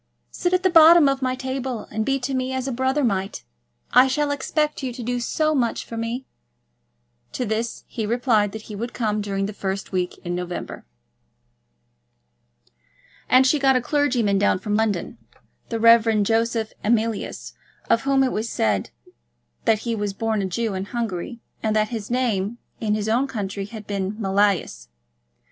Sit 0.31 0.51
at 0.51 0.63
the 0.63 0.71
bottom 0.71 1.07
of 1.07 1.21
my 1.21 1.35
table, 1.35 1.83
and 1.91 2.03
be 2.03 2.17
to 2.21 2.33
me 2.33 2.53
as 2.53 2.67
a 2.67 2.71
brother 2.71 3.03
might. 3.03 3.43
I 3.93 4.07
shall 4.07 4.31
expect 4.31 4.81
you 4.81 4.91
to 4.91 5.03
do 5.03 5.19
so 5.19 5.53
much 5.53 5.85
for 5.85 5.95
me." 5.95 6.25
To 7.33 7.45
this 7.45 7.83
he 7.85 8.01
had 8.01 8.09
replied 8.09 8.51
that 8.53 8.63
he 8.63 8.75
would 8.75 8.95
come 8.95 9.21
during 9.21 9.45
the 9.45 9.53
first 9.53 9.91
week 9.91 10.17
in 10.25 10.33
November. 10.33 10.87
And 13.29 13.45
she 13.45 13.59
got 13.59 13.75
a 13.75 13.79
clergyman 13.79 14.39
down 14.39 14.57
from 14.57 14.75
London, 14.75 15.19
the 15.69 15.79
Rev. 15.79 16.23
Joseph 16.23 16.73
Emilius, 16.83 17.53
of 17.87 18.01
whom 18.01 18.23
it 18.23 18.31
was 18.31 18.49
said 18.49 18.89
that 19.65 19.79
he 19.85 19.93
was 19.93 20.13
born 20.13 20.41
a 20.41 20.45
Jew 20.47 20.73
in 20.73 20.85
Hungary, 20.85 21.41
and 21.61 21.75
that 21.75 21.89
his 21.89 22.09
name 22.09 22.57
in 22.79 22.95
his 22.95 23.07
own 23.07 23.27
country 23.27 23.65
had 23.65 23.85
been 23.85 24.13
Mealyus. 24.19 24.87